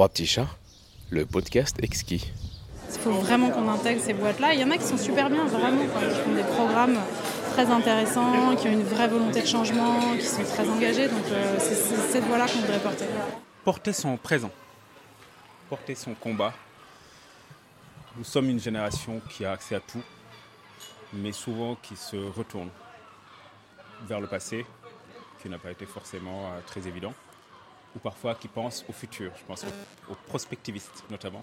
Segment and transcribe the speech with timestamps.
[0.00, 0.46] Papicha,
[1.10, 2.32] le podcast exquis.
[2.90, 4.54] Il faut vraiment qu'on intègre ces boîtes-là.
[4.54, 6.96] Il y en a qui sont super bien, vraiment, qui font des programmes
[7.52, 11.06] très intéressants, qui ont une vraie volonté de changement, qui sont très engagés.
[11.06, 13.04] Donc euh, c'est cette voie-là qu'on voudrait porter.
[13.62, 14.50] Porter son présent,
[15.68, 16.54] porter son combat.
[18.16, 20.02] Nous sommes une génération qui a accès à tout,
[21.12, 22.70] mais souvent qui se retourne
[24.08, 24.64] vers le passé,
[25.42, 27.12] qui n'a pas été forcément euh, très évident,
[27.94, 29.64] ou parfois qui pense au futur, je pense
[30.08, 31.40] aux, prospectivistes notamment.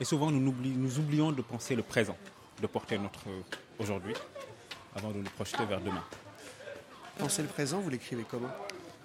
[0.00, 2.16] Et souvent nous, nous oublions de penser le présent,
[2.60, 3.24] de porter notre
[3.78, 4.14] aujourd'hui,
[4.94, 6.04] avant de nous projeter vers demain.
[7.18, 8.50] Penser le présent, vous l'écrivez comment?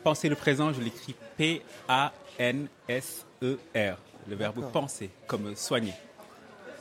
[0.03, 1.67] Penser le présent, je l'écris P-A-N-S-E-R,
[4.27, 5.93] le verbe penser, comme soigner.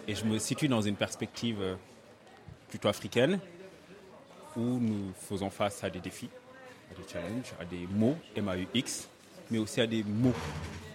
[0.08, 1.76] Et je me situe dans une perspective euh,
[2.68, 3.38] plutôt africaine,
[4.56, 6.30] où nous faisons face à des défis,
[6.90, 9.09] à des challenges, à des mots, M-A-U-X,
[9.50, 10.34] mais aussi à des mots,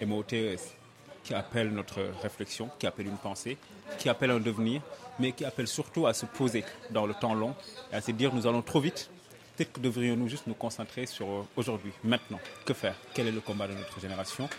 [0.02, 0.76] M-O-T-E-S,
[1.24, 3.58] qui appellent notre réflexion, qui appellent une pensée,
[3.98, 4.82] qui appellent un devenir,
[5.20, 7.56] mais qui appellent surtout à se poser dans le temps long
[7.92, 9.10] et à se dire nous allons trop vite.
[9.56, 12.40] Peut-être que devrions-nous juste nous concentrer sur aujourd'hui, maintenant.
[12.66, 12.96] Que faire?
[13.14, 14.50] Quel est le combat de notre génération?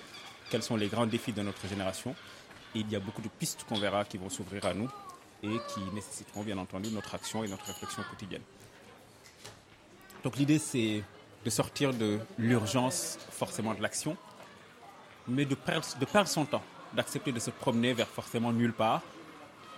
[0.50, 2.14] Quels sont les grands défis de notre génération?
[2.74, 4.91] Et Il y a beaucoup de pistes qu'on verra qui vont s'ouvrir à nous
[5.42, 8.42] et qui nécessiteront bien entendu notre action et notre réflexion quotidienne.
[10.24, 11.02] Donc l'idée c'est
[11.47, 14.16] de sortir de l'urgence forcément de l'action,
[15.28, 19.00] mais de perdre, de perdre son temps, d'accepter de se promener vers forcément nulle part,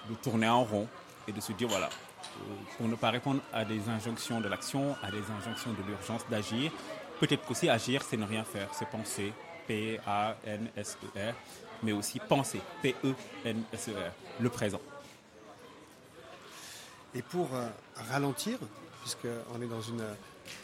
[0.08, 0.88] de tourner en rond
[1.28, 4.96] et de se dire voilà, euh, pour ne pas répondre à des injonctions de l'action,
[5.02, 6.72] à des injonctions de l'urgence d'agir,
[7.20, 9.34] peut-être qu'aussi agir c'est ne rien faire, c'est penser,
[9.66, 11.34] P-A-N-S-E-R,
[11.82, 14.80] mais aussi penser, P-E-N-S-E-R, le présent.
[17.14, 17.68] Et pour euh,
[18.10, 18.58] ralentir,
[19.02, 20.02] puisqu'on est dans une,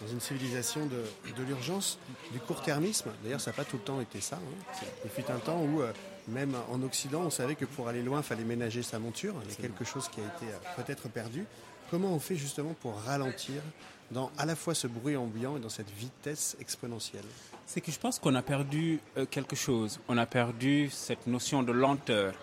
[0.01, 1.99] dans une civilisation de, de l'urgence,
[2.33, 3.11] du court-termisme.
[3.23, 4.37] D'ailleurs, ça n'a pas tout le temps été ça.
[4.37, 4.85] Hein.
[5.05, 5.93] Il fut un temps où, euh,
[6.29, 9.35] même en Occident, on savait que pour aller loin, il fallait ménager sa monture.
[9.45, 11.45] Il y a quelque chose qui a été euh, peut-être perdu.
[11.91, 13.63] Comment on fait justement pour ralentir
[14.11, 17.25] dans à la fois ce bruit ambiant et dans cette vitesse exponentielle?
[17.67, 20.01] C'est que je pense qu'on a perdu euh, quelque chose.
[20.09, 22.35] On a perdu cette notion de lenteur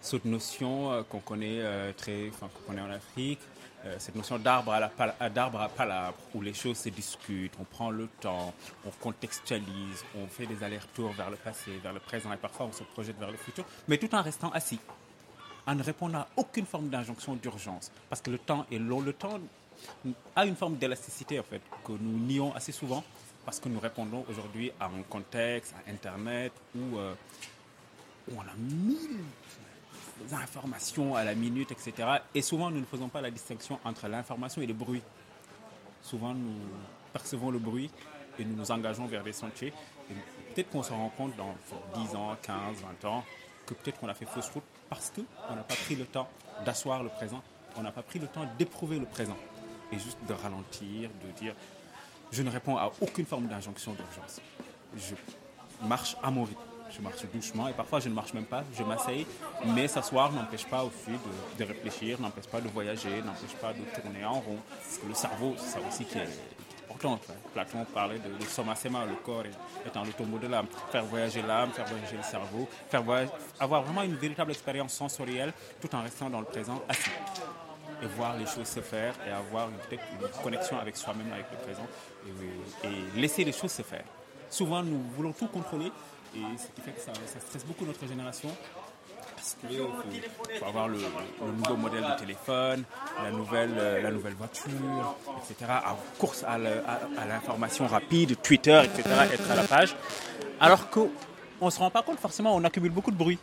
[0.00, 1.62] cette notion qu'on connaît
[1.94, 3.40] très, enfin, qu'on connaît en Afrique,
[3.86, 7.90] euh, cette notion d'arbre à, d'arbre à palabre, où les choses se discutent, on prend
[7.90, 8.52] le temps,
[8.84, 12.72] on contextualise, on fait des allers-retours vers le passé, vers le présent, et parfois on
[12.72, 14.78] se projette vers le futur, mais tout en restant assis,
[15.66, 19.14] en ne répondant à aucune forme d'injonction d'urgence, parce que le temps est long, le
[19.14, 19.40] temps
[20.36, 23.02] a une forme d'élasticité en fait, que nous nions assez souvent,
[23.46, 27.14] parce que nous répondons aujourd'hui à un contexte, à Internet, où, euh,
[28.30, 29.24] où on a mille
[30.32, 32.08] informations à la minute, etc.
[32.34, 35.02] Et souvent, nous ne faisons pas la distinction entre l'information et le bruit.
[36.02, 36.54] Souvent, nous
[37.12, 37.90] percevons le bruit
[38.38, 39.72] et nous nous engageons vers des sentiers.
[40.54, 41.54] peut-être qu'on se rend compte dans
[41.94, 42.56] 10 ans, 15,
[43.02, 43.24] 20 ans
[43.66, 46.28] que peut-être qu'on a fait fausse route parce qu'on n'a pas pris le temps
[46.64, 47.42] d'asseoir le présent,
[47.76, 49.36] on n'a pas pris le temps d'éprouver le présent
[49.92, 51.54] et juste de ralentir, de dire
[52.32, 54.40] je ne réponds à aucune forme d'injonction d'urgence.
[54.96, 55.14] Je
[55.86, 58.82] marche à mon rythme je marche doucement et parfois je ne marche même pas, je
[58.82, 59.26] m'asseye,
[59.74, 61.12] mais s'asseoir n'empêche pas aussi
[61.58, 64.58] de, réfléchir, n'empêche pas de voyager, n'empêche pas de tourner en rond.
[65.06, 66.28] le cerveau, c'est ça aussi qui est
[66.88, 67.18] important.
[67.52, 69.44] Platon parlait de, de somasema, le corps
[69.86, 70.66] étant le tombeau de l'âme.
[70.90, 73.02] Faire voyager l'âme, faire voyager le cerveau, faire
[73.58, 77.10] avoir vraiment une véritable expérience sensorielle tout en restant dans le présent assis
[78.02, 81.58] et voir les choses se faire et avoir une, une connexion avec soi-même, avec le
[81.58, 81.86] présent
[82.84, 84.04] et, laisser les choses se faire.
[84.48, 85.92] Souvent, nous voulons tout contrôler
[86.34, 88.48] et ce qui fait que ça, stresse beaucoup notre génération.
[89.34, 89.78] Parce qu'il
[90.58, 90.98] faut, avoir le,
[91.56, 92.84] nouveau modèle de téléphone,
[93.22, 95.70] la nouvelle, euh, la nouvelle voiture, etc.
[95.70, 99.02] À course à l'information rapide, Twitter, etc.
[99.32, 99.96] Être à la page.
[100.60, 101.10] Alors qu'on
[101.62, 103.38] ne se rend pas compte, forcément, on accumule beaucoup de bruit.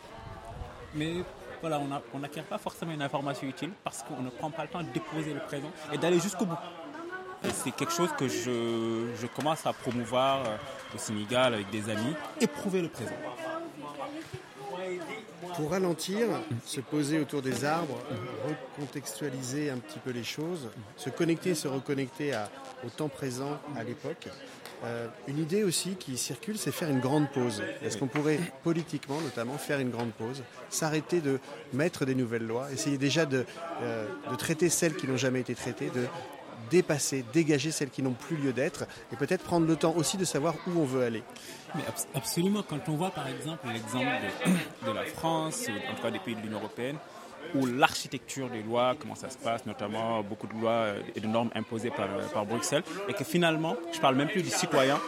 [0.94, 1.14] Mais
[1.60, 1.80] voilà,
[2.14, 4.90] on n'acquiert pas forcément une information utile parce qu'on ne prend pas le temps de
[4.90, 6.58] déposer le présent et d'aller jusqu'au bout.
[7.42, 10.56] C'est quelque chose que je, je, commence à promouvoir euh,
[10.94, 13.14] au Sénégal avec des amis, éprouver le présent.
[15.56, 16.26] Pour ralentir,
[16.64, 17.98] se poser autour des arbres,
[18.76, 22.48] recontextualiser un petit peu les choses, se connecter, se reconnecter à,
[22.84, 24.28] au temps présent, à l'époque.
[24.84, 27.62] Euh, une idée aussi qui circule, c'est faire une grande pause.
[27.82, 31.40] Est-ce qu'on pourrait politiquement notamment faire une grande pause, s'arrêter de
[31.72, 33.44] mettre des nouvelles lois, essayer déjà de,
[33.82, 36.06] euh, de traiter celles qui n'ont jamais été traitées, de
[36.70, 40.24] dépasser, dégager celles qui n'ont plus lieu d'être et peut-être prendre le temps aussi de
[40.24, 41.22] savoir où on veut aller.
[41.74, 41.82] Mais
[42.14, 44.06] absolument, quand on voit par exemple l'exemple
[44.86, 46.96] de, la France, ou en tout cas des pays de l'Union européenne,
[47.54, 51.26] ou l'architecture des lois, comment ça se passe, notamment beaucoup de lois euh, et de
[51.26, 54.98] normes imposées par, euh, par Bruxelles, et que finalement, je parle même plus du citoyen,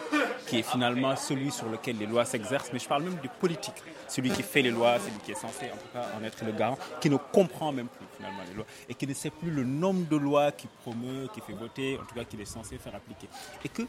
[0.47, 3.83] qui est finalement celui sur lequel les lois s'exercent, mais je parle même du politique,
[4.09, 6.53] celui qui fait les lois, celui qui est censé en tout cas en être le
[6.53, 9.65] garant, qui ne comprend même plus finalement les lois, et qui ne sait plus le
[9.65, 12.95] nombre de lois qui promeut, qui fait voter, en tout cas qu'il est censé faire
[12.95, 13.29] appliquer.
[13.65, 13.83] Et que,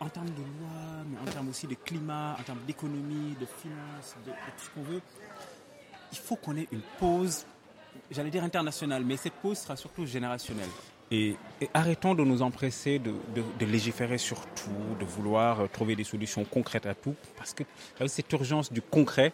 [0.00, 4.14] en termes de loi, mais en termes aussi de climat, en termes d'économie, de finances,
[4.26, 5.00] de, de tout ce qu'on veut,
[6.12, 7.44] il faut qu'on ait une pause,
[8.10, 10.70] j'allais dire internationale, mais cette pause sera surtout générationnelle.
[11.10, 11.36] Et,
[11.72, 13.14] arrêtons de nous empresser de,
[13.64, 17.62] légiférer sur tout, de vouloir euh, trouver des solutions concrètes à tout, parce que
[18.06, 19.32] cette urgence du concret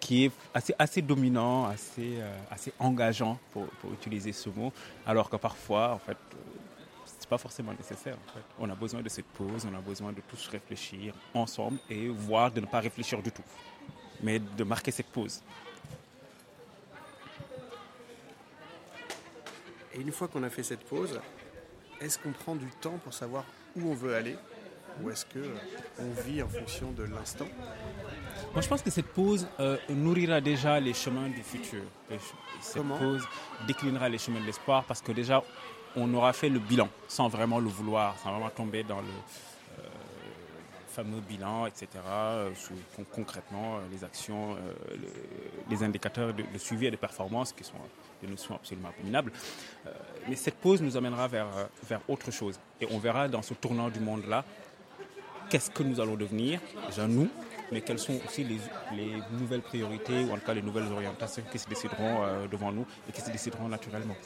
[0.00, 4.72] qui est assez, assez dominant, assez, euh, assez engageant, pour, utiliser ce mot,
[5.06, 6.36] alors que parfois, en fait, euh,
[7.04, 8.16] c'est pas forcément nécessaire.
[8.58, 12.50] On a besoin de cette pause, on a besoin de tous réfléchir ensemble et voir
[12.50, 13.44] de ne pas réfléchir du tout,
[14.22, 15.42] mais de marquer cette pause.
[19.96, 21.18] Et une fois qu'on a fait cette pause,
[22.00, 23.44] est-ce qu'on prend du temps pour savoir
[23.76, 24.36] où on veut aller
[25.02, 27.46] ou est-ce qu'on euh, vit en fonction de l'instant?
[28.52, 31.82] Moi, je pense que cette pause euh, nourrira déjà les chemins du futur.
[32.60, 32.96] Cette Comment?
[32.98, 33.22] pause
[33.66, 35.42] déclinera les chemins de l'espoir parce que déjà,
[35.96, 39.12] on aura fait le bilan sans vraiment le vouloir, sans vraiment tomber dans le
[40.96, 41.86] fameux bilan, etc.
[42.06, 42.50] euh,
[43.12, 44.56] concrètement, euh, les actions, euh,
[45.02, 47.82] le- les indicateurs de, suivi et de performance qui sont
[48.22, 49.30] des notions absolument abominables.
[50.28, 51.48] Mais cette pause nous amènera vers,
[51.90, 52.58] vers autre chose.
[52.80, 54.44] Et on verra dans ce tournant du monde-là
[55.50, 57.28] qu'est-ce que nous allons devenir, déjà nous,
[57.70, 58.58] mais quelles sont aussi les,
[58.98, 62.86] les nouvelles priorités ou en tout cas les nouvelles orientations qui se décideront devant nous
[63.08, 64.16] et qui se décideront naturellement.